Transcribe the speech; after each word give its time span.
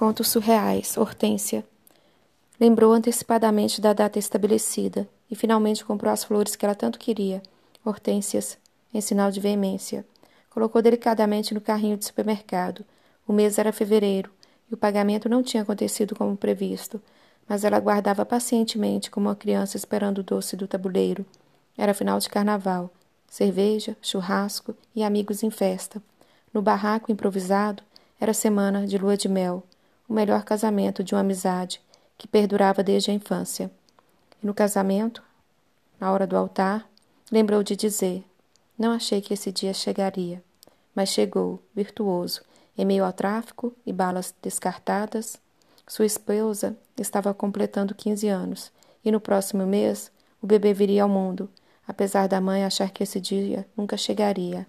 Contos 0.00 0.28
surreais. 0.28 0.96
Hortência. 0.96 1.62
Lembrou 2.58 2.90
antecipadamente 2.90 3.82
da 3.82 3.92
data 3.92 4.18
estabelecida 4.18 5.06
e 5.30 5.36
finalmente 5.36 5.84
comprou 5.84 6.10
as 6.10 6.24
flores 6.24 6.56
que 6.56 6.64
ela 6.64 6.74
tanto 6.74 6.98
queria, 6.98 7.42
hortênsias, 7.84 8.56
em 8.94 9.00
sinal 9.02 9.30
de 9.30 9.40
veemência. 9.40 10.06
Colocou 10.48 10.80
delicadamente 10.80 11.52
no 11.52 11.60
carrinho 11.60 11.98
de 11.98 12.06
supermercado. 12.06 12.82
O 13.28 13.32
mês 13.34 13.58
era 13.58 13.74
fevereiro 13.74 14.30
e 14.70 14.74
o 14.74 14.76
pagamento 14.78 15.28
não 15.28 15.42
tinha 15.42 15.62
acontecido 15.62 16.16
como 16.16 16.34
previsto, 16.34 16.98
mas 17.46 17.62
ela 17.62 17.76
aguardava 17.76 18.24
pacientemente 18.24 19.10
como 19.10 19.28
uma 19.28 19.36
criança 19.36 19.76
esperando 19.76 20.20
o 20.20 20.24
doce 20.24 20.56
do 20.56 20.66
tabuleiro. 20.66 21.26
Era 21.76 21.92
final 21.92 22.18
de 22.18 22.30
carnaval. 22.30 22.90
Cerveja, 23.28 23.94
churrasco 24.00 24.74
e 24.96 25.04
amigos 25.04 25.42
em 25.42 25.50
festa. 25.50 26.02
No 26.54 26.62
barraco 26.62 27.12
improvisado, 27.12 27.82
era 28.18 28.32
semana 28.32 28.86
de 28.86 28.96
lua 28.96 29.14
de 29.14 29.28
mel 29.28 29.62
o 30.10 30.12
melhor 30.12 30.42
casamento 30.42 31.04
de 31.04 31.14
uma 31.14 31.20
amizade 31.20 31.80
que 32.18 32.26
perdurava 32.26 32.82
desde 32.82 33.12
a 33.12 33.14
infância. 33.14 33.70
E 34.42 34.46
no 34.46 34.52
casamento, 34.52 35.22
na 36.00 36.10
hora 36.10 36.26
do 36.26 36.36
altar, 36.36 36.84
lembrou 37.30 37.62
de 37.62 37.76
dizer: 37.76 38.24
Não 38.76 38.90
achei 38.90 39.20
que 39.20 39.32
esse 39.32 39.52
dia 39.52 39.72
chegaria, 39.72 40.42
mas 40.92 41.10
chegou, 41.10 41.62
virtuoso, 41.72 42.42
em 42.76 42.84
meio 42.84 43.04
ao 43.04 43.12
tráfico 43.12 43.72
e 43.86 43.92
balas 43.92 44.34
descartadas. 44.42 45.38
Sua 45.86 46.06
esposa 46.06 46.76
estava 46.98 47.32
completando 47.32 47.94
15 47.94 48.26
anos 48.26 48.72
e 49.04 49.12
no 49.12 49.20
próximo 49.20 49.64
mês 49.64 50.10
o 50.42 50.46
bebê 50.46 50.74
viria 50.74 51.04
ao 51.04 51.08
mundo, 51.08 51.48
apesar 51.86 52.26
da 52.26 52.40
mãe 52.40 52.64
achar 52.64 52.90
que 52.90 53.04
esse 53.04 53.20
dia 53.20 53.64
nunca 53.76 53.96
chegaria. 53.96 54.66